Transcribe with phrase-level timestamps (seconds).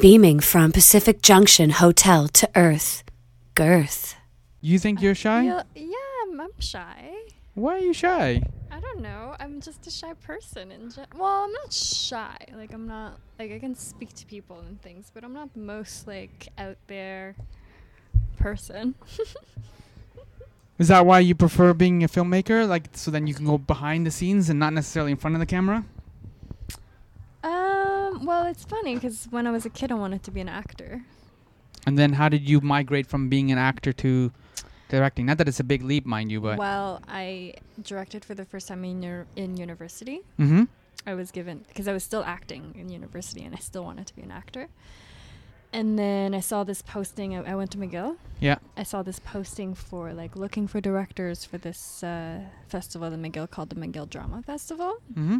[0.00, 3.02] beaming from Pacific Junction Hotel to Earth.
[3.56, 4.14] Girth.
[4.60, 5.42] You think you're uh, shy?
[5.42, 7.14] Yeah, yeah, I'm, I'm shy.
[7.54, 8.42] Why are you shy?
[8.70, 9.34] I don't know.
[9.40, 10.70] I'm just a shy person.
[10.70, 12.36] In gen- well, I'm not shy.
[12.54, 15.60] Like I'm not like I can speak to people and things, but I'm not the
[15.60, 17.34] most like out there
[18.36, 18.94] person.
[20.78, 22.68] Is that why you prefer being a filmmaker?
[22.68, 25.40] Like, so then you can go behind the scenes and not necessarily in front of
[25.40, 25.84] the camera?
[28.20, 30.48] Um, well, it's funny because when I was a kid, I wanted to be an
[30.48, 31.02] actor.
[31.86, 34.32] And then how did you migrate from being an actor to
[34.88, 35.26] directing?
[35.26, 36.58] Not that it's a big leap, mind you, but.
[36.58, 40.20] Well, I directed for the first time in ur- in university.
[40.38, 40.64] Mm-hmm.
[41.06, 44.16] I was given because I was still acting in university and I still wanted to
[44.16, 44.68] be an actor.
[45.72, 47.36] And then I saw this posting.
[47.36, 48.16] I, I went to McGill.
[48.40, 48.56] Yeah.
[48.76, 53.48] I saw this posting for like looking for directors for this uh, festival at McGill
[53.50, 55.38] called the McGill Drama Festival, Mm-hmm.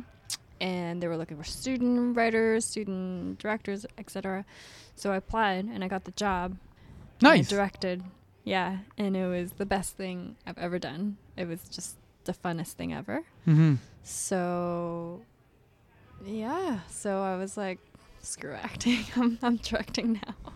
[0.60, 4.44] And they were looking for student writers, student directors, etc.
[4.94, 6.56] So I applied and I got the job.
[7.20, 7.48] Nice.
[7.48, 8.04] directed,
[8.44, 11.16] yeah, and it was the best thing I've ever done.
[11.36, 13.24] It was just the funnest thing ever.
[13.46, 13.74] Mm-hmm.
[14.04, 15.22] So,
[16.24, 16.80] yeah.
[16.88, 17.78] So I was like,
[18.22, 19.04] screw acting.
[19.16, 20.52] I'm, I'm directing now.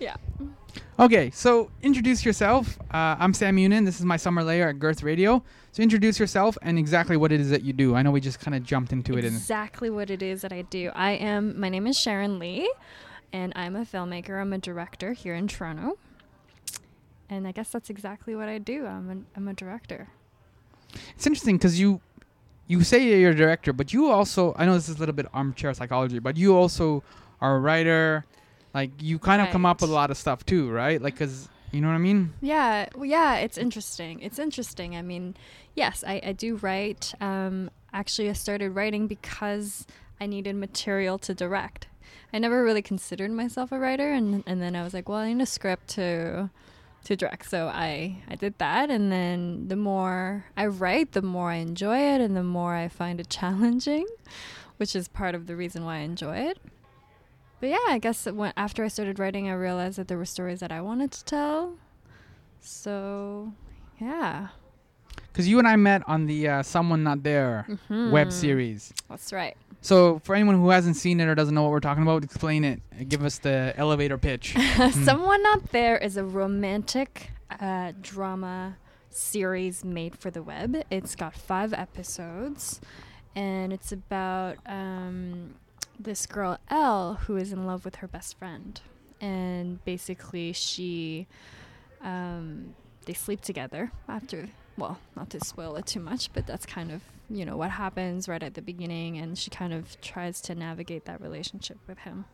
[0.00, 0.16] Yeah.
[0.98, 2.78] Okay, so introduce yourself.
[2.90, 3.84] Uh, I'm Sammy Younan.
[3.84, 5.42] This is My Summer Lair at Girth Radio.
[5.72, 7.94] So introduce yourself and exactly what it is that you do.
[7.94, 9.26] I know we just kind of jumped into it.
[9.26, 10.90] In, exactly what it is that I do.
[10.94, 11.60] I am.
[11.60, 12.72] My name is Sherren Lee,
[13.30, 14.40] and I'm a filmmaker.
[14.40, 15.98] I'm a director here in Toronto.
[17.28, 18.86] And I guess that's exactly what I do.
[18.86, 20.08] I'm a, I'm a director.
[21.14, 22.00] it's interesting because you
[22.68, 25.26] you say you're a director, but you also I know this is a little bit
[25.34, 27.02] armchair psychology, but you also
[27.42, 28.24] are a writer.
[28.72, 31.00] Like you kind of come up with a lot of stuff too, right?
[31.00, 32.32] Like because you know what I mean.
[32.40, 34.20] Yeah, well, yeah, it's interesting.
[34.20, 34.96] It's interesting.
[34.96, 35.36] I mean,
[35.74, 37.14] yes, I, I do write.
[37.20, 39.86] Um, actually, I started writing because
[40.20, 41.86] I needed material to direct.
[42.32, 45.32] I never really considered myself a writer, and and then I was like, well, I
[45.32, 46.50] need a script to
[47.04, 47.48] to direct.
[47.48, 51.98] So I I did that, and then the more I write, the more I enjoy
[51.98, 54.06] it, and the more I find it challenging,
[54.76, 56.58] which is part of the reason why I enjoy it.
[57.60, 60.60] But yeah, I guess when, after I started writing, I realized that there were stories
[60.60, 61.74] that I wanted to tell.
[62.60, 63.52] So,
[64.00, 64.48] yeah,
[65.32, 68.32] Because you and I met on the uh, Someone Not There web Mhm.
[68.32, 68.92] series.
[69.08, 69.56] That's right.
[69.82, 72.64] So for anyone who hasn't seen it or doesn't know what we're talking about, explain
[72.64, 72.80] it.
[73.08, 74.54] Give us the elevator pitch.
[75.04, 78.76] Someone Not There is a romantic uh, drama
[79.10, 80.82] series made for the web.
[80.90, 82.80] It's got five episodes,
[83.34, 85.54] and it's about um,
[86.02, 88.80] this girl, L who is in love with her best friend.
[89.20, 91.26] And basically, she.
[92.02, 92.74] Um,
[93.06, 94.48] they sleep together after.
[94.76, 98.28] Well, not to spoil it too much, but that's kind of, you know, what happens
[98.28, 102.24] right at the beginning, and she kind of tries to navigate that relationship with him.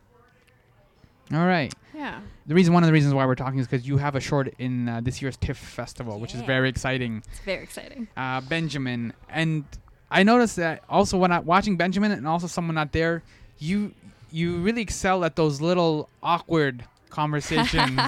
[1.33, 1.73] All right.
[1.93, 2.21] Yeah.
[2.45, 4.53] The reason, one of the reasons why we're talking is because you have a short
[4.59, 7.21] in uh, this year's TIFF festival, which is very exciting.
[7.29, 8.07] It's very exciting.
[8.15, 9.65] Uh, Benjamin, and
[10.09, 13.23] I noticed that also when I watching Benjamin and also someone not there,
[13.59, 13.93] you
[14.31, 17.99] you really excel at those little awkward conversations,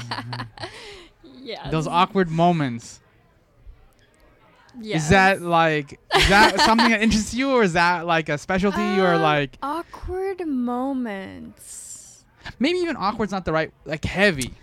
[1.42, 1.70] Yeah.
[1.72, 3.00] those awkward moments.
[4.82, 5.04] Yes.
[5.04, 8.82] Is that like is that something that interests you, or is that like a specialty,
[9.00, 12.24] or Um, like awkward moments?
[12.60, 14.54] maybe even awkward's not the right like heavy.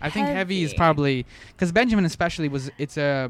[0.00, 3.28] I think heavy is probably because Benjamin especially was it's a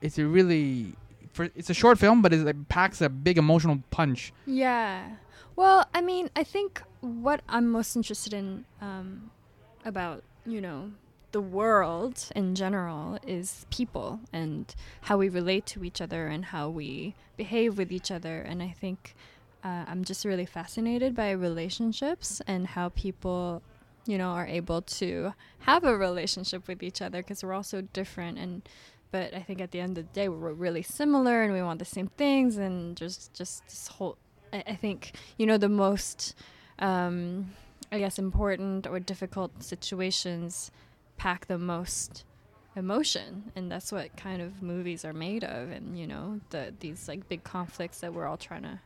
[0.00, 0.94] it's a really
[1.32, 4.32] for it's a short film, but it packs a big emotional punch.
[4.46, 5.02] Yeah.
[5.58, 9.32] Well, I mean, I think what I'm most interested in um,
[9.84, 10.92] about, you know,
[11.32, 16.68] the world in general is people and how we relate to each other and how
[16.68, 18.40] we behave with each other.
[18.40, 19.16] And I think
[19.64, 23.60] uh, I'm just really fascinated by relationships and how people,
[24.06, 27.80] you know, are able to have a relationship with each other because we're all so
[27.80, 28.38] different.
[28.38, 28.62] And
[29.10, 31.80] but I think at the end of the day, we're really similar and we want
[31.80, 32.58] the same things.
[32.58, 34.18] And just just this whole,
[34.52, 36.34] I, I think you know the most.
[36.78, 37.50] Um,
[37.90, 40.70] I guess important or difficult situations
[41.16, 42.24] pack the most
[42.76, 47.08] emotion and that's what kind of movies are made of and you know the these
[47.08, 48.78] like big conflicts that we're all trying to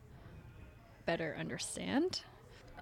[1.05, 2.23] better understand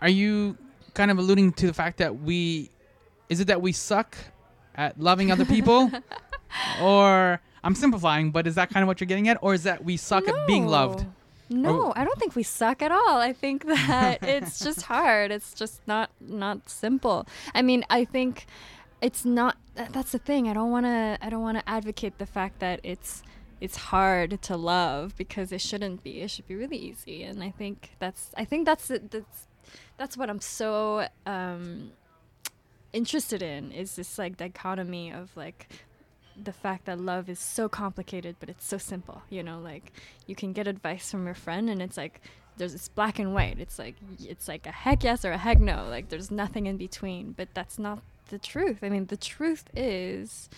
[0.03, 0.59] Are you
[0.93, 2.71] kind of alluding to the fact that we
[3.31, 4.17] is it that we suck
[4.75, 5.91] at loving other people,
[6.83, 9.85] or I'm simplifying, but is that kind of what you're getting at, or is that
[9.85, 11.07] we suck at being loved?
[11.51, 13.19] No i don't think we suck at all.
[13.19, 15.31] I think that it's just hard.
[15.31, 17.27] It's just not not simple.
[17.55, 18.47] I mean i think
[19.03, 20.49] it's not that's the thing.
[20.49, 23.23] I don't want to i don't want to advocate the fact that it's
[23.61, 26.23] it's hard to love because it shouldn't be.
[26.23, 27.23] It should be really easy.
[27.25, 29.49] And i think that's i think that's that's
[29.97, 31.93] that's what i'm so um
[32.93, 35.69] interested in is this like dichotomy of like
[36.43, 39.93] the fact that love is so complicated but it's so simple you know like
[40.27, 42.21] you can get advice from your friend and it's like
[42.61, 43.59] there's this black and white.
[43.59, 45.87] It's like it's like a heck yes or a heck no.
[45.89, 48.79] Like there's nothing in between but that's not the truth.
[48.83, 50.49] I mean the truth is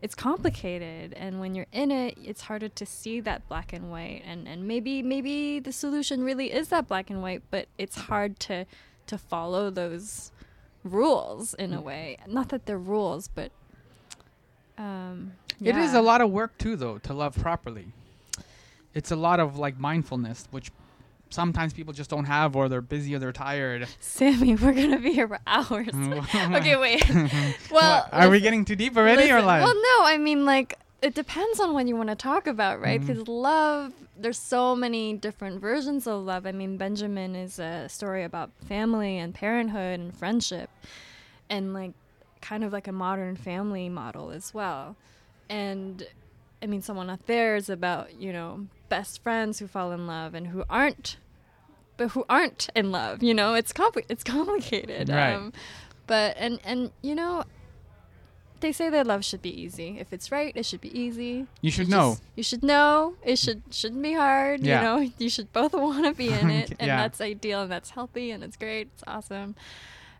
[0.00, 4.22] it's complicated and when you're in it it's harder to see that black and white
[4.26, 8.40] and and maybe maybe the solution really is that black and white but it's hard
[8.40, 8.66] to
[9.06, 10.32] to follow those
[10.82, 11.84] rules in a mm.
[11.84, 12.16] way.
[12.26, 13.52] Not that they're rules but
[14.82, 17.86] um It is a lot of work too, though, to love properly.
[18.94, 20.70] It's a lot of like mindfulness, which
[21.30, 23.88] sometimes people just don't have, or they're busy, or they're tired.
[24.00, 25.94] sammy we're gonna be here for hours
[26.58, 27.02] okay wait
[27.70, 29.62] well are we getting too deep already, or like?
[29.64, 33.00] Well, no, I mean like it depends on what you want to talk about, right?
[33.00, 36.46] Because love, there's so many different versions of love.
[36.46, 40.70] I mean, Benjamin is a story about family and parenthood and friendship,
[41.50, 41.92] and like
[42.42, 44.96] kind of like a modern family model as well.
[45.48, 46.06] And
[46.62, 50.34] I mean, someone out there is about you know best friends who fall in love
[50.34, 51.16] and who aren't,
[51.96, 53.22] but who aren't in love.
[53.22, 55.08] You know, it's compli- it's complicated.
[55.08, 55.32] Right.
[55.34, 55.52] Um,
[56.06, 57.44] but and and you know
[58.60, 59.96] they say that love should be easy.
[59.98, 61.48] If it's right, it should be easy.
[61.62, 62.10] you should You know.
[62.12, 63.14] just- you should know.
[63.24, 64.60] It should shouldn't be hard.
[64.60, 64.78] Yeah.
[64.78, 66.96] You know, you should both want to be in it, and Yeah.
[67.02, 68.88] that's ideal, and that's healthy, and it's great.
[68.94, 69.56] It's awesome.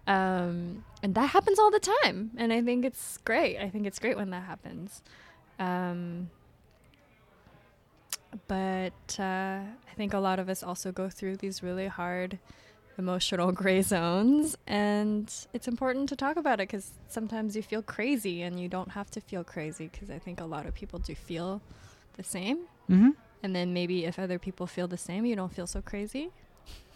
[0.06, 3.58] Um, and that happens all the time, and I think it's great.
[3.58, 5.02] I think it's great when that happens.
[5.58, 6.30] Um,
[8.48, 12.38] but uh, I think a lot of us also go through these really hard
[12.98, 14.56] emotional gray zones.
[14.66, 18.90] And it's important to talk about it because sometimes you feel crazy and you don't
[18.92, 21.60] have to feel crazy because i think a lot of people do feel
[22.16, 22.60] the same.
[22.88, 23.10] Hmm
[23.42, 26.30] and then maybe if other people feel the same you don't feel so crazy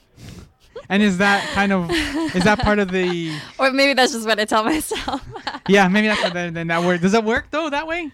[0.89, 3.37] And is that kind of is that part of the?
[3.59, 5.27] or maybe that's just what i tell myself
[5.69, 7.01] Yeah, maybe that's that, then that word.
[7.01, 8.13] Does that work though that way?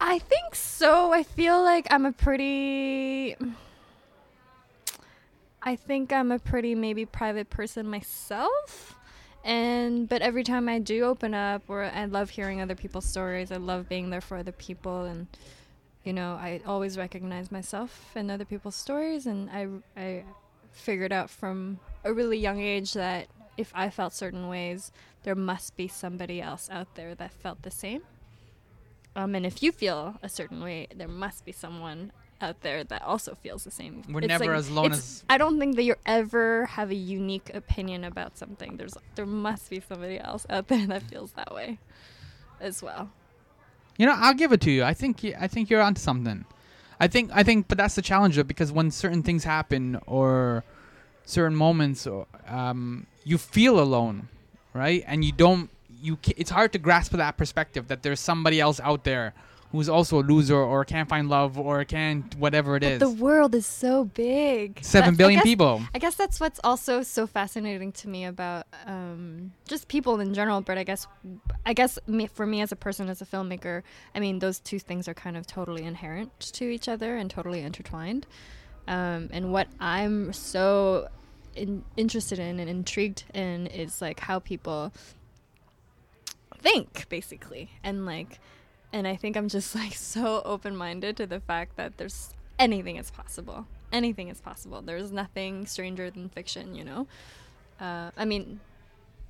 [0.00, 1.12] I think so.
[1.12, 3.36] I feel like I'm a pretty.
[5.62, 8.96] I think I'm a pretty maybe private person myself.
[9.44, 13.50] And but every time I do open up or I love hearing other people's stories.
[13.50, 15.26] I love being there for other people and
[16.04, 19.66] you know, I always recognize myself in other people's stories and I
[20.00, 20.24] I
[20.72, 23.26] figured out from a really young age that
[23.56, 27.70] if I felt certain ways, there must be somebody else out there that felt the
[27.70, 28.02] same.
[29.16, 33.02] Um, and if you feel a certain way, there must be someone out there that
[33.02, 34.02] also feels the same.
[34.08, 36.94] We're It's never like- as alone as- I don't think that you ever have a
[36.94, 38.76] unique opinion about something.
[38.78, 41.78] There's there must be somebody else out there that feels that way,
[42.60, 43.10] as well.
[43.98, 44.84] You know, I'll give it to you.
[44.84, 46.46] I think I think you're onto something.
[47.00, 50.62] I think I think, but that's the challenge of because when certain things happen or
[51.24, 52.06] certain moments,
[52.46, 54.28] um, you feel alone,
[54.74, 55.02] right?
[55.06, 55.70] And you don't.
[56.02, 59.34] You it's hard to grasp that perspective that there's somebody else out there
[59.72, 62.98] who's also a loser or can't find love or can't whatever it But is.
[62.98, 64.82] the world is so big.
[64.82, 65.82] Seven That's- I guess- people.
[65.94, 70.60] I guess that's what's also so fascinating to me about um, just people in general.
[70.60, 71.06] But I guess,
[71.64, 73.82] I guess me, for me as a person, as a filmmaker,
[74.14, 77.60] I mean, those two things are kind of totally inherent to each other and totally
[77.60, 78.26] intertwined.
[78.88, 81.08] Um, and what I'm so
[81.54, 84.92] in, interested in and intrigued in is like how people
[86.58, 88.38] think, basically, and like,
[88.92, 92.96] and I think I'm just like so open minded to the fact that there's anything
[92.96, 93.66] is possible.
[93.92, 94.82] Anything is possible.
[94.82, 97.06] There's nothing stranger than fiction, you know?
[97.80, 98.60] Uh, I mean,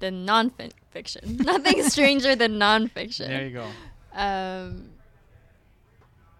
[0.00, 0.50] than non
[0.90, 1.36] fiction.
[1.40, 3.28] nothing stranger than non fiction.
[3.28, 3.66] There you go.
[4.12, 4.90] Um,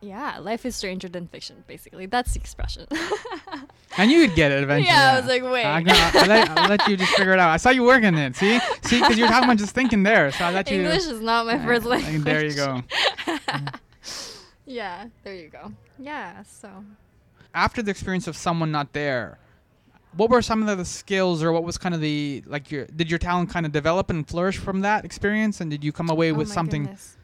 [0.01, 2.07] yeah, life is stranger than fiction, basically.
[2.07, 2.87] That's the expression.
[3.99, 4.89] And you would get it eventually.
[4.95, 5.65] Yeah, I was like, wait.
[5.65, 7.51] I'm gonna, I'll, let, I'll let you just figure it out.
[7.51, 8.37] I saw you working it.
[8.37, 10.31] See, see, because you're talking about just thinking there.
[10.31, 10.79] So I let you.
[10.79, 12.23] English is not my first language.
[12.23, 12.83] There you go.
[14.65, 15.73] yeah, there you go.
[15.99, 16.85] Yeah, so.
[17.53, 19.39] After the experience of someone not there,
[20.17, 23.11] what were some of the skills, or what was kind of the like your did
[23.11, 26.31] your talent kind of develop and flourish from that experience, and did you come away
[26.31, 26.83] Oh with something?
[26.85, 27.17] goodness.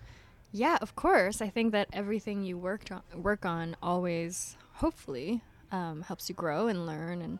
[0.56, 1.42] Yeah, of course.
[1.42, 6.66] I think that everything you worked on, work on always, hopefully, um, helps you grow
[6.66, 7.38] and learn and.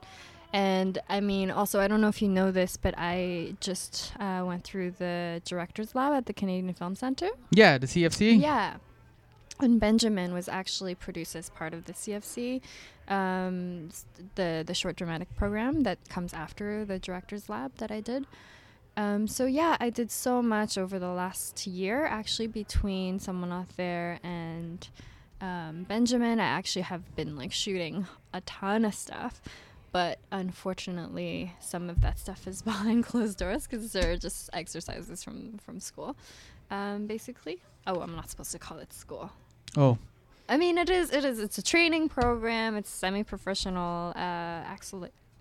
[0.52, 4.42] And I mean, also, I don't know if you know this, but I just uh,
[4.46, 7.28] went through the director's lab at the Canadian Film Center.
[7.50, 8.40] Yeah, the CFC.
[8.40, 8.76] Yeah.
[9.58, 12.62] And Benjamin was actually produced as part of the CFC,
[13.08, 13.90] um,
[14.36, 18.26] the the short dramatic program that comes after the director's lab that I did.
[18.96, 23.68] Um, so yeah, I did so much over the last year, actually, between someone out
[23.76, 24.88] there and
[25.40, 26.40] um, Benjamin.
[26.40, 29.42] I actually have been like shooting a ton of stuff,
[29.92, 35.58] but unfortunately, some of that stuff is behind closed doors because they're just exercises from
[35.58, 36.16] from school,
[36.70, 37.60] um, basically.
[37.86, 39.30] Oh, I'm not supposed to call it school.
[39.76, 39.98] Oh,
[40.48, 41.12] I mean, it is.
[41.12, 41.38] It is.
[41.38, 42.76] It's a training program.
[42.76, 44.20] It's semi-professional, uh,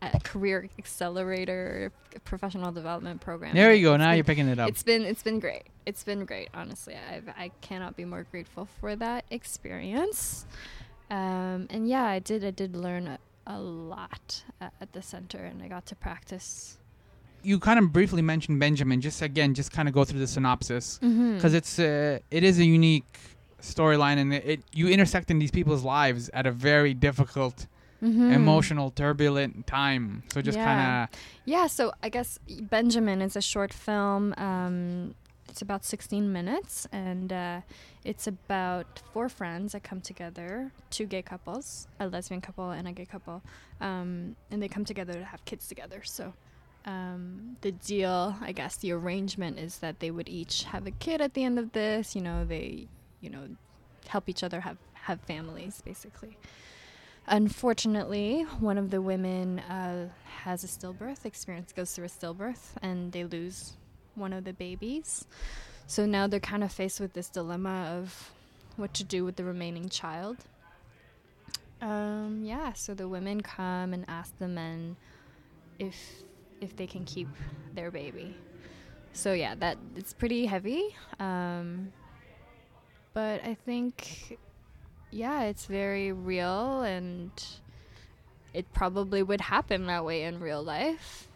[0.01, 1.91] uh, career accelerator,
[2.25, 3.55] professional development program.
[3.55, 3.93] there you go.
[3.93, 4.69] It's Now been- you're picking it up.
[4.69, 5.63] It's been it's been great.
[5.85, 6.49] It's been great.
[6.53, 10.45] Honestly, I I cannot be more grateful for that experience.
[11.09, 15.37] Um, and yeah, I did I did learn a, a lot at, at the center,
[15.39, 16.77] and I got to practice.
[17.43, 19.01] You kind of briefly mentioned Benjamin.
[19.01, 21.35] Just again, just kind of go through the synopsis Mm-hmm.
[21.35, 23.17] because it's uh, it is a unique
[23.61, 27.67] storyline, and it, it you intersect in these people's lives at a very difficult,
[28.03, 28.31] Mm-hmm.
[28.31, 30.23] emotional, turbulent time.
[30.31, 30.65] So just Yeah.
[30.65, 34.33] kind of Yeah, so I guess Benjamin is a short film.
[34.37, 35.15] Um,
[35.49, 37.61] it's about 16 minutes, and uh,
[38.03, 42.91] it's about four friends that come together two gay couples, a lesbian couple and a
[42.91, 43.41] gay couple,
[43.79, 46.01] um, and they come together to have kids together.
[46.03, 46.33] So
[46.85, 51.21] um, the deal, I guess, the arrangement is that they would each have a kid
[51.21, 52.15] at the end of this.
[52.15, 52.87] You know, they,
[53.21, 53.47] you know,
[54.07, 56.37] help each other have, have families, basically.
[57.27, 60.09] Unfortunately, one of the women uh,
[60.43, 63.73] has a stillbirth experience, goes through a stillbirth, and they lose
[64.13, 65.25] one of the babies.
[65.87, 68.31] So now they're kind of faced with this dilemma of
[68.75, 70.37] what to do with the remaining child.
[71.81, 74.95] Um, yeah, so the women come and ask the men
[75.79, 75.95] if
[76.61, 77.27] if they can keep
[77.73, 78.35] their baby.
[79.13, 80.95] So yeah, that it's pretty heavy.
[81.19, 81.91] Um,
[83.13, 84.37] but I think
[85.15, 87.31] yeah, it's very real and
[88.53, 91.27] it probably would happen that way in real life.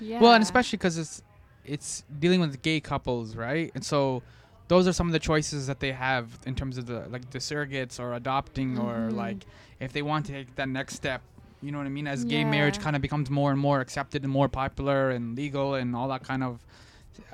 [0.00, 0.20] Yeah.
[0.20, 1.22] well, and especially because it's
[1.64, 3.70] it's dealing with gay couples, right?
[3.74, 4.22] And so
[4.68, 7.38] those are some of the choices that they have in terms of the like the
[7.38, 9.16] surrogates or adopting or Mhm.
[9.16, 9.46] like
[9.80, 11.22] if they want to take that next step.
[11.62, 12.06] You know what I mean?
[12.06, 15.74] As gay marriage kind of becomes more and more accepted and more popular and legal
[15.74, 16.60] and all that kind of,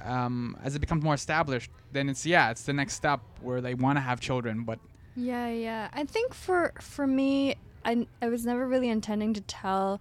[0.03, 3.75] um, as it becomes more established, then it's yeah, it's the next step where they
[3.75, 4.79] want to have children, but
[5.17, 5.89] Yeah, yeah.
[5.93, 10.01] I think for for me, I I was never really intending to tell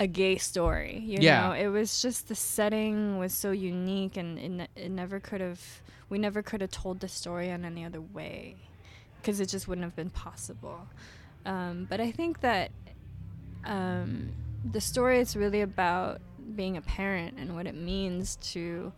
[0.00, 1.02] a gay story.
[1.04, 1.48] You Yeah.
[1.48, 5.40] know, it was just the setting was so unique, and it, ne- it never could
[5.40, 5.82] have.
[6.08, 8.56] We never could have told the story in any other way,
[9.20, 10.88] because it just wouldn't have been possible.
[11.44, 12.70] Um, but I think that
[13.64, 14.30] um,
[14.70, 16.20] the story is really about
[16.54, 18.92] being a parent and what it means to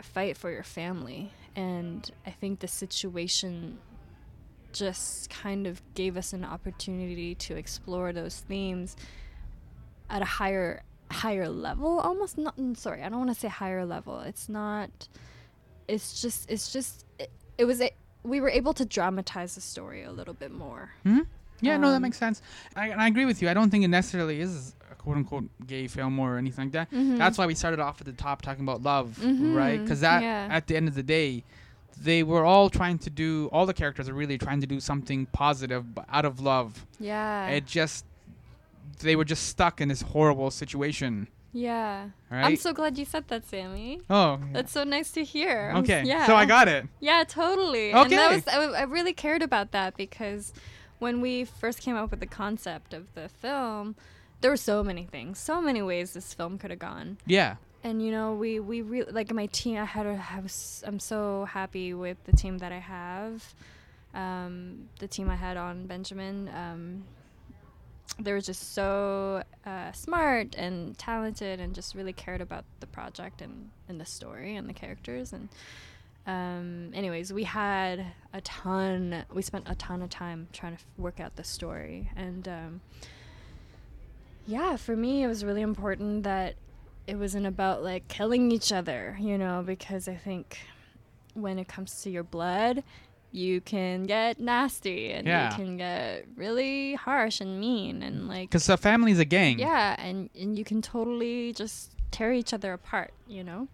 [0.00, 1.32] fight for your family.
[1.56, 3.78] And I think the situation
[4.72, 8.96] just kind of gave us an opportunity to explore those themes
[10.10, 13.86] at a higher higher level almost not mm, sorry i don't want to say higher
[13.86, 14.20] level.
[14.20, 15.08] It's not
[15.88, 17.90] it's just it's just it, it was a,
[18.22, 20.90] we were able to dramatize the story a little bit more.
[21.02, 21.20] Hmm
[21.60, 22.40] Yeah, no, that Um, makes sense.
[22.76, 23.48] I, and I agree with you.
[23.48, 26.90] I don't think it necessarily is a quote unquote gay film or anything like that.
[26.90, 27.18] Mhm.
[27.18, 29.80] That's why we started off at the top talking about love, Mhm, right?
[29.82, 30.48] Because that, yeah.
[30.50, 31.44] at the end of the day,
[32.00, 33.48] they were all trying to do.
[33.52, 36.86] All the characters are really trying to do something positive but out of love.
[37.00, 38.04] yeah It just
[39.00, 42.44] they were just stuck in this horrible situation, yeah right?
[42.46, 46.02] i'm so glad you said that sammy oh, that's so nice to hear I'm okay.
[46.04, 46.86] yeah So I got it.
[47.00, 47.92] Yeah, totally.
[47.92, 48.34] And that Okay.
[48.36, 50.52] was I, I really cared about that because
[50.98, 53.96] when we first came up with the concept of the film,
[54.40, 57.18] there were so many things, so many ways this film could have gone.
[57.26, 57.56] Yeah.
[57.84, 59.78] And you know, we we really like my team.
[59.78, 63.54] I had a, was I'm so happy with the team that I have.
[64.14, 66.50] Um, the team I had on Benjamin.
[66.54, 67.04] Um,
[68.18, 73.42] they were just so uh, smart and talented, and just really cared about the project
[73.42, 75.32] and, and the story and the characters.
[75.32, 75.48] And
[76.28, 79.24] um, anyways, we had a ton.
[79.32, 82.80] We spent a ton of time trying to f- work out the story, and um,
[84.46, 86.54] yeah, for me, it was really important that
[87.06, 90.58] it wasn't about like killing each other, you know, because I think
[91.34, 92.82] when it comes to your blood,
[93.32, 95.50] you can get nasty and Yeah.
[95.50, 99.58] you can get really harsh and mean and like Because a family's a gang.
[99.58, 103.68] yeah, and and you can totally just tear each other apart, you know.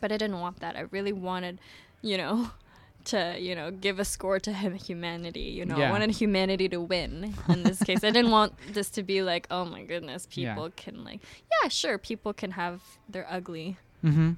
[0.00, 0.76] But I didn't want that.
[0.76, 1.58] I really wanted,
[2.02, 2.50] you know,
[3.06, 5.40] to you know give a score to humanity.
[5.58, 5.88] You know, Yeah.
[5.88, 8.04] I wanted humanity to win in this case.
[8.04, 10.54] I didn't want this to be like, oh my goodness, Yeah.
[10.54, 11.20] people can like,
[11.62, 14.32] yeah, sure, people can have their ugly, Mm-hmm.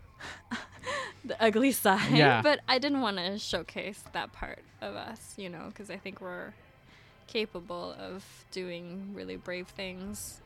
[1.25, 2.12] the ugly side.
[2.12, 2.40] Yeah.
[2.42, 6.21] But I didn't want to showcase that part of us, you know, because I think
[6.21, 6.52] we're
[7.26, 10.40] capable of doing really brave things.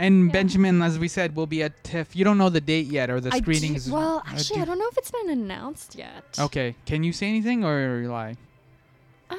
[0.00, 0.32] And Yeah.
[0.32, 2.16] Benjamin, as we said, will be at TIFF.
[2.16, 3.90] You don't know the date yet or the I do- screenings.
[3.90, 6.24] well, uh, actually, do- I don't know if it's been announced yet.
[6.38, 6.74] Okay.
[6.86, 8.34] Can you say anything or are you lie?
[9.28, 9.38] Um,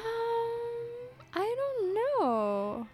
[1.34, 2.88] I don't know.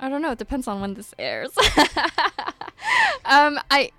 [0.00, 0.32] I don't know.
[0.32, 1.50] It depends on when this airs.
[3.24, 3.90] um, I,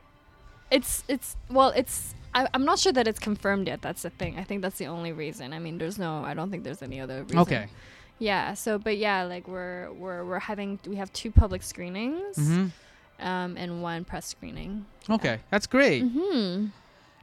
[0.71, 3.81] it's it's well, it's I, I'm not sure that it's confirmed yet.
[3.81, 4.37] That's the thing.
[4.37, 5.51] I think that's the only reason.
[5.53, 6.23] I mean, there's no.
[6.23, 7.39] I don't think there's any other reason.
[7.39, 7.67] Okay.
[8.19, 8.53] Yeah.
[8.53, 12.67] So, but yeah, like we're we're we're having we have two public screenings, hmm
[13.19, 14.85] um, and one press screening.
[15.09, 16.03] Okay, that's great.
[16.03, 16.67] Hmm.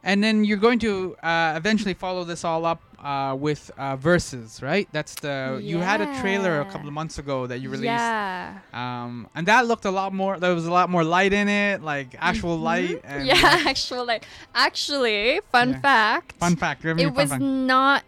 [0.02, 4.62] And then you're going to uh, eventually follow this all up uh, with uh, verses,
[4.62, 4.86] right?
[4.92, 7.86] That's the you had a trailer a couple of months ago that you released.
[8.06, 8.58] Yeah.
[8.72, 10.38] Um, and that looked a lot more.
[10.38, 13.00] There was a lot more light in it, like actual light.
[13.02, 13.42] And Mm-hmm.
[13.64, 14.24] yeah, actual like
[14.54, 15.80] actually, fun Yeah.
[15.80, 16.36] fact.
[16.38, 16.84] Fun fact.
[16.84, 17.42] it fun was fact.
[17.42, 18.04] not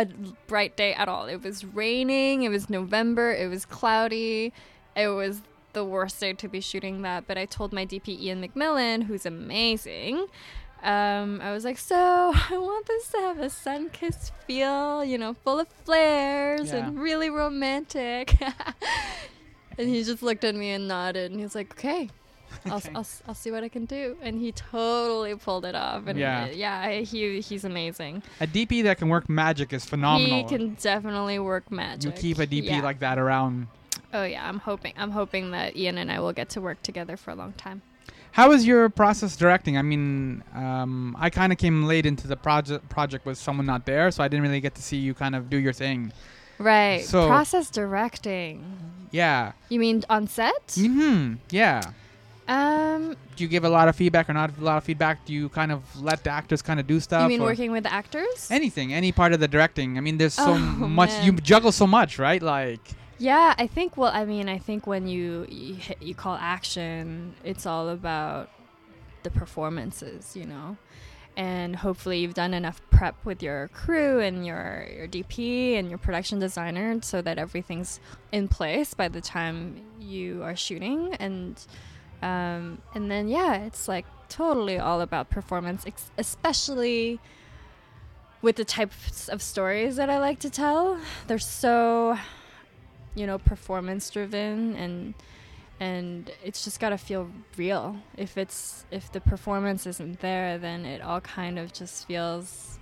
[0.00, 0.06] a
[0.46, 1.26] bright day at all.
[1.26, 2.42] It was raining.
[2.44, 3.32] It was November.
[3.32, 4.52] It was cloudy.
[4.96, 7.26] It was the worst day to be shooting that.
[7.26, 10.26] But I told my DP Ian McMillan, who's amazing.
[10.82, 11.96] Um, I was like, so
[12.50, 16.86] I want this to have a sun-kissed feel, you know, full of flares Yeah.
[16.86, 18.34] and really romantic.
[19.78, 22.08] and he just looked at me and nodded, and he was like, okay.
[22.66, 22.90] I'll, Okay.
[22.94, 26.06] I'll, I'll see what I can do, and he totally pulled it off.
[26.06, 26.44] And Yeah.
[26.44, 28.22] uh, yeah, he he's amazing.
[28.40, 30.36] A DP that can work magic is phenomenal.
[30.36, 32.14] He can definitely work magic.
[32.16, 32.80] you keep a DP Yeah.
[32.82, 33.68] like that around.
[34.14, 34.94] Oh yeah, I'm hoping.
[34.96, 37.82] I'm hoping that Ian and I will get to work together for a long time.
[38.32, 39.76] How was your process directing?
[39.78, 43.84] I mean, um, I kind of came late into the project project with someone not
[43.86, 46.12] there, so I didn't really get to see you kind of do your thing.
[46.58, 47.04] Right.
[47.04, 48.64] So- Process directing.
[49.10, 49.52] Yeah.
[49.70, 50.74] You mean on set?
[50.76, 51.34] Hmm.
[51.50, 51.80] Yeah.
[52.48, 55.24] Um, Do you give a lot of feedback or not a lot of feedback?
[55.26, 57.22] Do you kind of let the actors kind of do stuff?
[57.22, 58.48] you mean working with the actors?
[58.50, 59.98] anything, any part of the directing?
[59.98, 61.10] I mean, there's so Oh, much.
[61.22, 62.42] You juggle so much, right?
[62.42, 62.80] Like,
[63.18, 63.96] Yeah, I think.
[63.96, 68.48] Well, I mean, I think when you you, hit, you call action, it's all about
[69.24, 70.76] the performances, you know.
[71.36, 75.98] And hopefully, you've done enough prep with your crew and your your DP and your
[75.98, 78.00] production designer, so that everything's
[78.32, 81.14] in place by the time you are shooting.
[81.20, 81.54] And
[82.22, 87.20] um, and then yeah, it's like totally all about performance, ex- especially
[88.42, 90.98] with the types of stories that I like to tell.
[91.26, 92.18] They're so
[93.14, 95.14] you know performance driven and
[95.80, 100.84] and it's just got to feel real if it's if the performance isn't there then
[100.84, 102.78] it all kind of just feels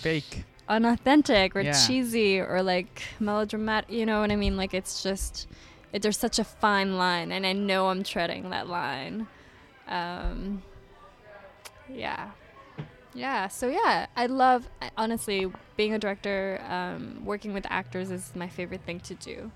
[0.00, 0.44] fake.
[0.68, 1.72] unauthentic or Yeah.
[1.86, 5.46] cheesy or like melodramatic you know what i mean like it's just
[5.92, 9.26] it, there's such a fine line and i know i'm treading that line.
[9.86, 10.62] Um
[11.88, 12.30] yeah.
[13.14, 18.48] Yeah so yeah i love honestly being a director um, working with actors is my
[18.48, 19.50] favorite thing to do.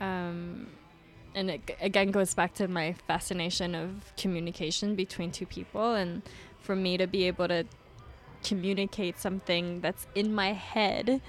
[0.00, 0.68] Um,
[1.34, 6.22] and it again goes back to my fascination of communication between two people and
[6.60, 7.64] for me to be able to
[8.44, 11.20] communicate something that's in my head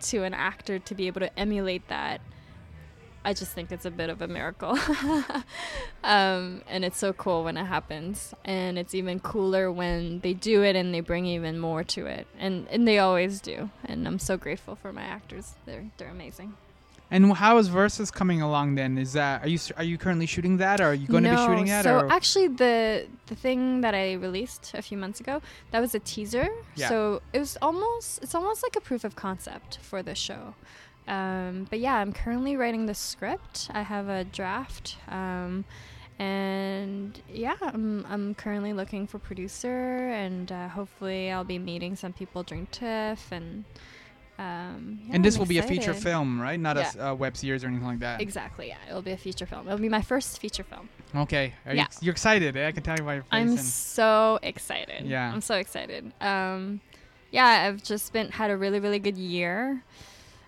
[0.00, 2.20] to an actor to be able to emulate that
[3.24, 4.70] i just think it's a bit of a miracle
[6.04, 10.62] um, and it's so cool when it happens and it's even cooler when they do
[10.62, 14.18] it and they bring even more to it and, and they always do and i'm
[14.18, 16.54] so grateful for my actors they're, they're amazing
[17.10, 18.74] And how is Versus coming along?
[18.74, 21.30] Then is that are you are you currently shooting that, or are you going to
[21.30, 21.84] be shooting that?
[21.84, 22.12] So or?
[22.12, 26.48] actually, the the thing that I released a few months ago that was a teaser.
[26.76, 26.88] Yeah.
[26.90, 30.54] So it was almost it's almost like a proof of concept for the show.
[31.08, 33.68] Um, but yeah, I'm currently writing the script.
[33.72, 34.96] I have a draft.
[35.08, 35.64] Um,
[36.18, 42.12] and yeah, I'm, I'm currently looking for producer, and uh, hopefully I'll be meeting some
[42.12, 43.64] people during TIFF, and
[44.38, 46.58] um, yeah, and this I'm will be a feature film, right?
[46.58, 47.10] Not a Yeah.
[47.10, 48.20] a web series or anything like that.
[48.20, 48.76] Exactly, yeah.
[48.88, 49.66] It'll be a feature film.
[49.66, 50.88] It'll be my first feature film.
[51.14, 51.54] Okay.
[51.66, 51.82] Are Yeah.
[51.82, 52.56] you, you're excited?
[52.56, 52.68] Eh?
[52.68, 53.30] I can tell you by your face.
[53.32, 55.06] I'm so excited.
[55.06, 55.32] Yeah.
[55.32, 56.12] I'm so excited.
[56.20, 56.80] Um,
[57.30, 59.82] yeah, I've just been had a really really good year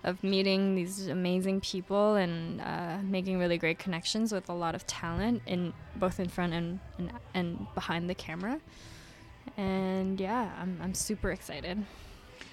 [0.03, 4.87] of meeting these amazing people and uh, making really great connections with a lot of
[4.87, 8.61] talent in both in front and and, and behind the camera.
[9.57, 11.85] And yeah, I'm I'm super excited.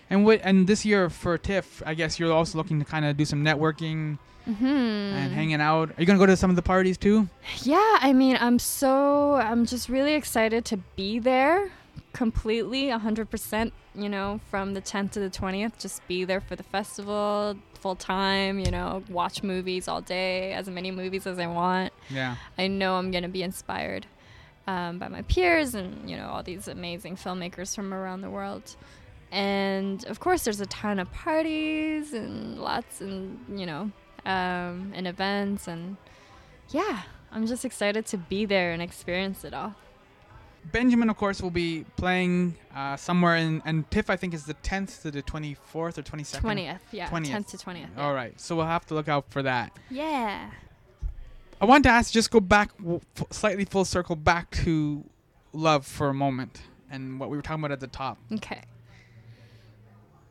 [0.09, 0.41] and what?
[0.43, 3.43] And this year for TIFF, I guess you're also looking to kind of do some
[3.43, 4.65] networking Mm-hmm.
[4.65, 5.89] and hanging out.
[5.89, 7.27] Are you gonna go to some of the parties too?
[7.63, 11.69] Yeah, I mean, I'm so I'm just really excited to be there
[12.13, 16.63] completely 100%, you know, from the 10th to the 20th, just be there for the
[16.63, 21.93] festival full time, you know, watch movies all day, as many movies as I want.
[22.09, 22.35] Yeah.
[22.57, 24.05] I know I'm going to be inspired
[24.67, 28.75] um, by my peers and, you know, all these amazing filmmakers from around the world.
[29.31, 33.91] And of course, there's a ton of parties and lots and, you know,
[34.25, 35.67] um, and events.
[35.67, 35.97] And
[36.69, 39.75] yeah, I'm just excited to be there and experience it all.
[40.71, 44.53] Benjamin, of course, will be playing uh, somewhere in, and TIFF, I think, is the
[44.55, 46.41] 10th to the 24th or 22nd.
[46.41, 47.09] 20th, yeah.
[47.09, 47.27] 20th.
[47.27, 47.97] 10th to 20th.
[47.97, 48.39] All right.
[48.39, 49.71] So we'll have to look out for that.
[49.89, 50.49] Yeah.
[51.61, 55.03] I want to ask, just go back w- f- slightly full circle back to
[55.53, 58.17] love for a moment and what we were talking about at the top.
[58.33, 58.61] Okay.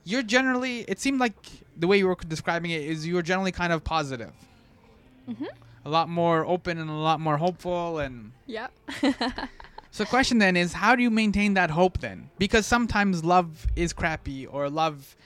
[0.05, 1.35] You're generally, it seemed like
[1.77, 4.33] the way you were describing it is you were generally kind of positive.
[5.29, 5.47] Mhm.
[5.85, 7.99] A lot more open and a lot more hopeful.
[7.99, 8.73] And Yep.
[9.97, 12.29] so the question then is, how do you maintain that hope then?
[12.37, 15.17] Because sometimes love is crappy or love,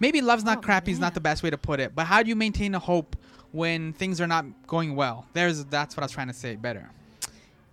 [0.00, 2.24] maybe love's not Oh, crappy is not the best way to put it, but how
[2.24, 3.14] do you maintain a hope
[3.52, 5.24] when things are not going well?
[5.34, 6.90] There's, that's what I was trying to say better.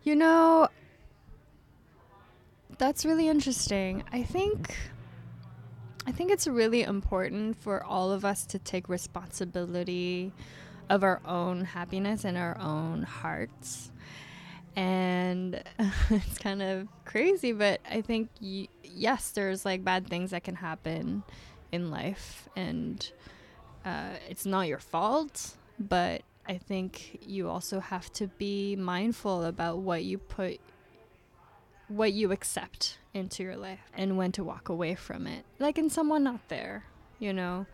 [0.03, 0.67] You know,
[2.77, 4.03] that's really interesting.
[4.13, 4.75] I think
[6.05, 10.31] I think it's really important for all of us to take responsibility
[10.91, 13.89] of our own happiness and our own hearts.
[14.75, 15.63] And
[16.09, 20.55] it's kind of crazy, but I think y- yes, there's like bad things that can
[20.55, 21.23] happen
[21.71, 23.09] in life and
[23.85, 29.79] uh, it's not your fault, but I think you also have to be mindful about
[29.79, 30.59] what you put,
[31.87, 35.45] what you accept into your life, and when to walk away from it.
[35.59, 36.85] Like in someone not there,
[37.19, 37.65] you know.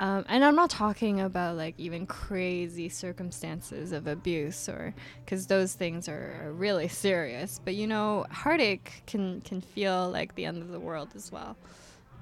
[0.00, 5.74] Um, and I'm not talking about like even crazy circumstances of abuse or because those
[5.74, 7.60] things are, are really serious.
[7.64, 11.56] But you know, heartache can can feel like the end of the world as well.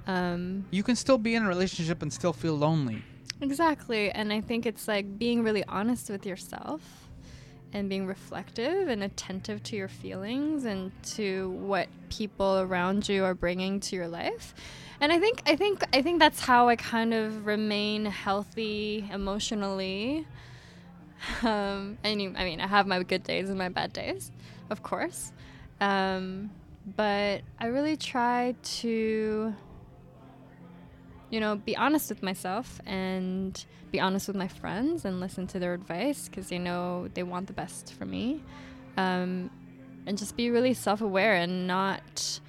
[0.07, 3.03] Um, You can still be in a relationship and still feel lonely.
[3.43, 4.11] Exactly.
[4.11, 7.06] And I think it's like being really honest with yourself
[7.77, 13.35] and being reflective and attentive to your feelings and to what people around you are
[13.35, 14.55] bringing to your life.
[14.99, 20.27] And I think I think I think that's how I kind of remain healthy emotionally.
[21.43, 24.31] Um, I mean, I mean, I have my good days and my bad days,
[24.71, 25.33] of course.
[25.81, 26.51] Um,
[26.97, 29.55] but I really try to
[31.31, 35.59] you know, be honest with myself and be honest with my friends and listen to
[35.59, 38.41] their advice because they know they want the best for me.
[38.97, 39.51] Um,
[40.07, 42.41] and just be really self aware and not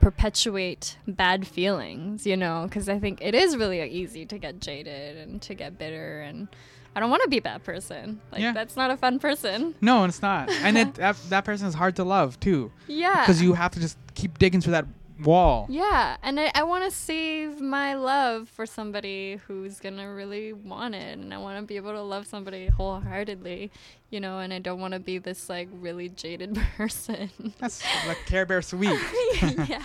[0.00, 5.16] perpetuate bad feelings, you know, because I think it is really easy to get jaded
[5.16, 6.20] and to get bitter.
[6.22, 6.48] And
[6.96, 8.20] I don't want to be a bad person.
[8.32, 8.52] Like, Yeah.
[8.52, 9.74] that's not a fun person.
[9.80, 10.50] No, it's not.
[10.50, 12.72] And it, that, that person is hard to love too.
[12.88, 13.20] Yeah.
[13.20, 14.86] Because you have to just keep digging through that
[15.24, 15.66] wall.
[15.68, 20.94] Yeah, and I, I want to save my love for somebody who's gonna really want
[20.94, 23.70] it, and I want to be able to love somebody wholeheartedly,
[24.10, 24.38] you know.
[24.38, 27.30] And I don't want to be this like really jaded person.
[27.58, 28.98] That's like Care Bear sweet.
[29.68, 29.82] yeah.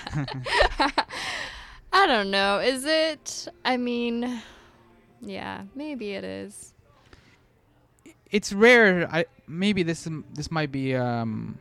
[1.93, 2.59] I don't know.
[2.59, 3.47] Is it?
[3.63, 4.41] I mean,
[5.21, 6.73] yeah, maybe it is.
[8.31, 9.07] It's rare.
[9.11, 11.57] I maybe this this might be um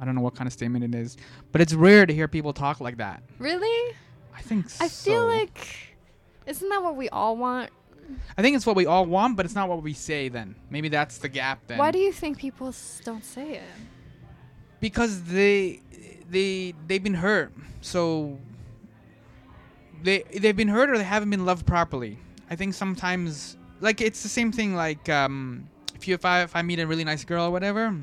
[0.00, 1.16] I don't know what kind of statement it is,
[1.52, 3.22] but it's rare to hear people talk like that.
[3.38, 3.94] Really?
[4.34, 5.66] I think I feel like,
[6.46, 7.70] isn't that what we all want?
[8.36, 10.28] I think it's what we all want, but it's not what we say.
[10.28, 11.60] Then maybe that's the gap.
[11.66, 13.62] Then Why do you think people s- don't say it?
[14.80, 15.82] because they
[16.30, 18.38] they they've been hurt so
[20.02, 24.22] they they've been hurt or they haven't been loved properly i think sometimes like it's
[24.22, 27.24] the same thing like um if you if i if i meet a really nice
[27.24, 27.94] girl or whatever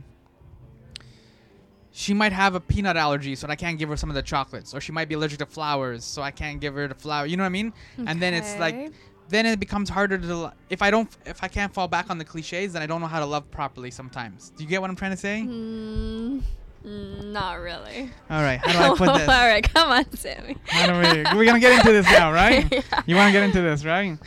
[1.99, 4.71] she might have a peanut allergy so i can't give her some of the chocolates
[4.75, 7.35] or she might be allergic to flowers so i can't give her the flower you
[7.37, 8.09] know what i mean Okay.
[8.11, 8.91] and then it's like
[9.29, 12.25] then it becomes harder to if i don't if i can't fall back on the
[12.25, 14.95] cliches then i don't know how to love properly sometimes do you get what i'm
[14.95, 16.41] trying to say Mm,
[16.85, 18.11] mm, not really.
[18.29, 20.55] all right how do i put this All right, come on, Sammy.
[20.67, 22.71] How do we, we're gonna get into this now, right?
[22.71, 23.01] Yeah.
[23.07, 24.17] You want to get into this, right?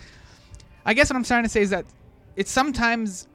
[0.84, 1.84] I guess what I'm trying to say is that
[2.36, 3.28] it's sometimes,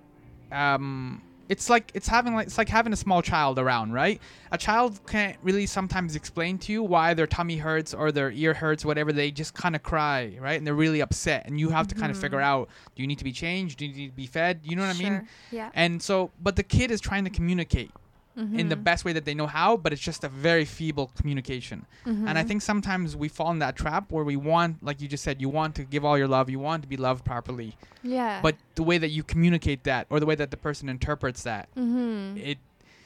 [0.52, 4.22] um, it's like it's having like it's like having a small child around, right?
[4.52, 8.54] A child can't really sometimes explain to you why their tummy hurts or their ear
[8.54, 9.12] hurts, whatever.
[9.12, 10.58] They just kind of cry, right?
[10.58, 12.48] And they're really upset, and you have to kind of figure mm-hmm.
[12.48, 13.80] out: do you need to be changed?
[13.80, 14.62] Do you need to be fed?
[14.64, 15.28] You know what I mean?
[15.52, 15.70] Yeah.
[15.74, 17.92] And so, but the kid is trying to communicate
[18.38, 18.84] in the Mhm.
[18.84, 21.86] best way that they know how, but it's just a very feeble communication.
[22.06, 25.24] And I think sometimes we fall in that trap where we want, like you just
[25.24, 28.42] said, you want to give all your love, you want to be loved properly, Yeah.
[28.42, 31.70] but the way that you communicate that or the way that the person interprets that,
[31.78, 32.38] Mm-hmm.
[32.38, 32.58] it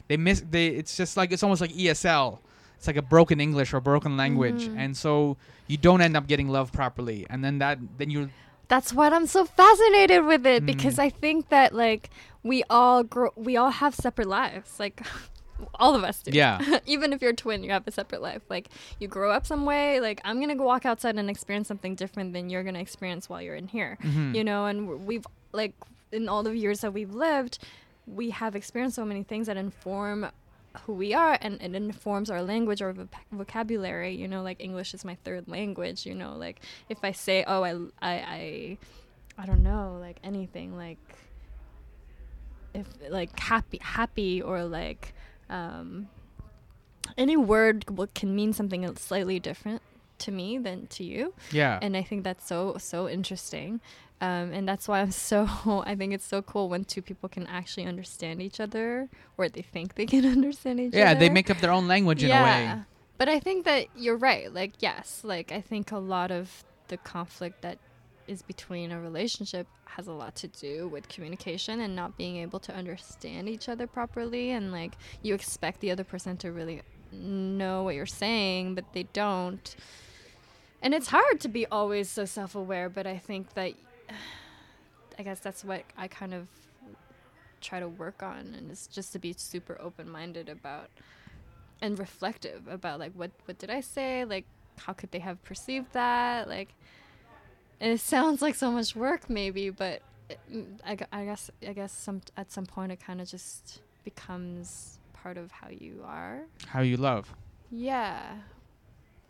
[0.08, 2.40] they miss they it's just like it's almost like ESL.
[2.78, 4.78] It's like a broken English or broken language, Mhm.
[4.78, 5.38] and so
[5.68, 8.30] you don't end up getting love properly, and then that then you
[8.70, 10.68] That's why I'm so fascinated with it Mm.
[10.68, 12.10] because I think that like
[12.44, 14.80] we all grow, we all have separate lives.
[14.80, 15.02] Like
[15.76, 16.32] all of us do.
[16.32, 16.80] Yeah.
[16.86, 18.44] Even if you're a twin, you have a separate life.
[18.50, 20.00] Like you grow up some way.
[20.00, 23.42] Like I'm gonna go walk outside and experience something different than you're gonna experience while
[23.42, 23.98] you're in here.
[24.04, 24.36] Mhm.
[24.36, 25.74] You know, and we've like
[26.12, 27.60] in all the years that we've lived,
[28.08, 30.28] we have experienced so many things that inform
[30.84, 34.94] who we are and it informs our language or voc- vocabulary you know like english
[34.94, 38.78] is my third language you know like if i say oh i i i,
[39.38, 41.00] I don't know like anything like
[42.74, 45.14] if like happy happy or like
[45.50, 46.08] um
[47.18, 49.82] any word can mean something slightly different
[50.20, 51.80] to me than to you Yeah.
[51.82, 53.82] and i think that's so so interesting
[54.22, 55.48] um, and that's why i'm so
[55.86, 59.62] i think it's so cool when two people can actually understand each other or they
[59.62, 62.32] think they can understand each yeah, other Yeah, they make up their own language in
[62.32, 62.76] a way.
[63.18, 64.52] but I think that you're right.
[64.54, 67.78] Like, yes, like I think a lot of the conflict that
[68.28, 72.60] is between a relationship has a lot to do with communication and not being able
[72.60, 74.52] to understand each other properly.
[74.52, 79.04] And like, you expect the other person to really know what you're saying, but they
[79.14, 79.76] don't.
[80.82, 83.74] And it's hard to be always so self aware, but I think that
[85.18, 86.48] I guess that's what I kind of
[87.62, 90.90] try to work on, and it's just to be super open minded about
[91.82, 94.26] and reflective about like what what did I say?
[94.26, 94.46] Like
[94.78, 96.48] how could they have perceived that?
[96.48, 96.70] Like
[97.80, 100.40] it sounds like so much work maybe, but it,
[100.86, 105.38] I, I guess I guess some at some point it kind of just becomes part
[105.38, 106.42] of how you are.
[106.68, 107.34] How you love.
[107.72, 108.22] Yeah.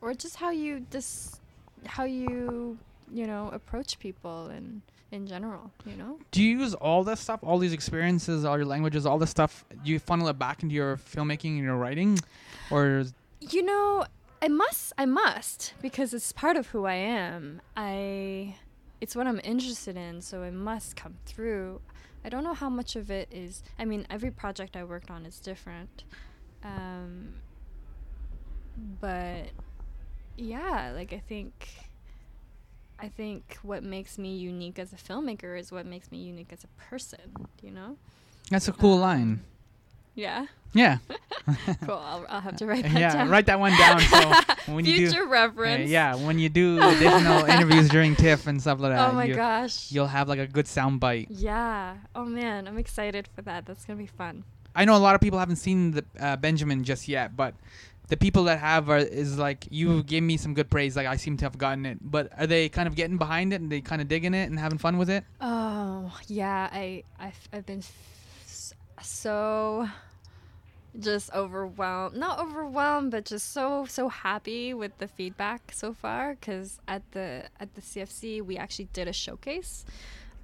[0.01, 1.41] Or just how you just
[1.85, 2.77] how you,
[3.13, 6.19] you know, approach people and in general, you know?
[6.31, 9.65] Do you use all this stuff, all these experiences, all your languages, all this stuff?
[9.83, 12.19] Do you funnel it back into your filmmaking and your writing,
[12.69, 13.05] or
[13.41, 14.05] You know,
[14.41, 17.61] I must I must because it's part of who I am.
[17.75, 18.55] I
[19.01, 21.81] it's what I'm interested in, so it must come through.
[22.23, 25.25] I don't know how much of it is I mean, every project I worked on
[25.25, 26.03] is different.
[26.63, 27.33] Um
[29.01, 29.49] but
[30.37, 31.67] yeah, like I think
[33.01, 36.63] I think what makes me unique as a filmmaker is what makes me unique as
[36.63, 37.19] a person,
[37.61, 37.97] you know?
[38.49, 39.41] that's a cool Um, line?
[40.15, 40.47] Yeah.
[40.73, 40.97] Yeah,
[41.85, 41.95] cool.
[41.95, 43.13] I'll, I'll have to write that yeah.
[43.13, 43.25] down.
[43.27, 43.99] Yeah, write that one down.
[44.01, 44.33] So
[44.73, 48.79] when you do, Future uh, yeah, when you do additional interviews during TIFF and stuff
[48.79, 49.91] like that, Oh my you, gosh.
[49.91, 51.27] you'll have like a good sound bite.
[51.31, 51.95] Yeah.
[52.13, 53.65] Oh man, I'm excited for that.
[53.65, 54.43] That's gonna be fun.
[54.75, 57.55] I know a lot of people haven't seen the uh, Benjamin just yet, but
[58.09, 60.95] the people that have are is like you gave me some good praise.
[60.95, 63.61] Like I seem to have gotten it, but are they kind of getting behind it
[63.61, 65.23] and they kind of digging it and having fun with it?
[65.41, 69.87] Oh yeah, I I've, I've been f- so
[70.99, 72.15] just overwhelmed.
[72.17, 76.35] Not overwhelmed, but just so so happy with the feedback so far.
[76.35, 79.85] Because at the at the CFC, we actually did a showcase.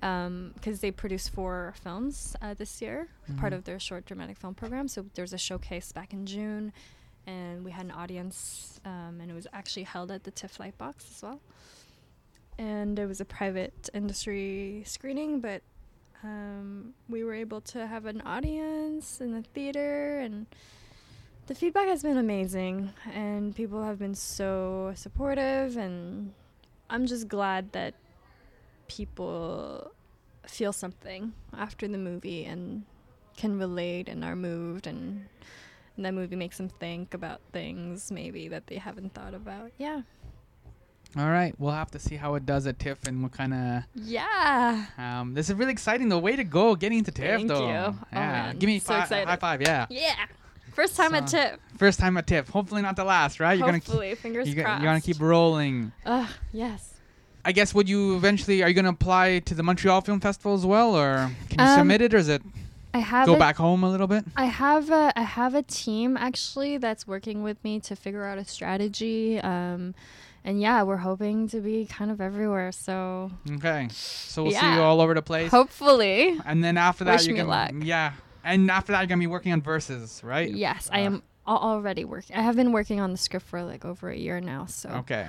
[0.02, 3.56] Because they produced four films uh, this year, part Mhm.
[3.58, 4.88] of their short dramatic film program.
[4.88, 6.74] So there's a showcase back in June,
[7.28, 10.96] and we had an audience, um, and it was actually held at the TIFF Lightbox
[11.12, 11.40] as well.
[12.58, 15.62] And it was a private industry screening, but
[16.24, 20.46] um, we were able to have an audience in the theater, and
[21.48, 26.34] the feedback has been amazing, and people have been so supportive, and
[26.90, 27.94] I'm just glad that
[28.88, 29.92] people
[30.48, 32.84] feel something after the movie and
[33.36, 35.26] can relate and are moved and,
[35.96, 39.72] and that movie makes them think about things maybe that they haven't thought about.
[39.78, 40.02] Yeah.
[41.18, 43.84] All right, we'll have to see how it does at TIFF and what kind of.
[43.96, 44.86] Yeah.
[44.98, 46.10] Um, this is really exciting.
[46.10, 47.68] The way to go, getting into TIFF Thank though.
[47.68, 47.74] you.
[47.74, 48.58] Oh, Yeah, man.
[48.58, 49.28] give me So fi- excited.
[49.28, 49.62] high five.
[49.62, 50.14] Yeah, Yeah.
[50.74, 51.60] First time at So- TIFF.
[51.78, 52.50] first time at TIFF.
[52.50, 53.58] Hopefully not the last, right?
[53.58, 54.82] You're gonna keep, fingers you're, crossed.
[54.84, 55.94] you're gonna keep rolling.
[56.06, 56.96] Ugh, yes.
[57.46, 60.66] I guess would you eventually are you gonna apply to the Montreal Film Festival as
[60.66, 62.42] well, or can you Um, submit it, or is it
[62.96, 64.24] I have go a- back home a little bit?
[64.38, 68.38] I have a I have a team actually that's working with me to figure out
[68.38, 69.40] a strategy.
[69.40, 69.94] Um,
[70.48, 72.72] and yeah, we're hoping to be kind of everywhere.
[72.72, 75.52] So Okay, so we'll see you all over the place.
[75.52, 77.72] hopefully, and then after that, Wish you're me gonna luck.
[77.84, 80.50] yeah, and after that, you're gonna be working on verses, right?
[80.50, 82.36] yes, I Uh, am already working.
[82.36, 84.66] I have been working on the script for like over a year now.
[84.68, 85.28] So Okay,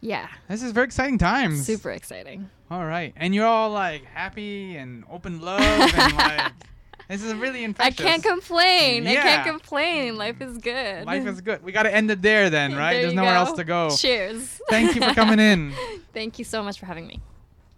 [0.00, 1.64] yeah, this is very exciting times.
[1.66, 2.50] super exciting.
[2.70, 6.52] All right, and you're all like happy and open love and like
[7.08, 8.04] this is really infectious.
[8.04, 9.06] I can't complain.
[9.06, 10.16] I can't complain.
[10.16, 11.06] Life is good.
[11.06, 11.62] Life is good.
[11.62, 12.92] We got to end it there then, right?
[12.94, 13.38] There There's nowhere go.
[13.38, 13.90] else to go.
[13.96, 14.60] Cheers.
[14.68, 15.72] Thank you for coming in.
[16.12, 17.20] Thank you so much for having me.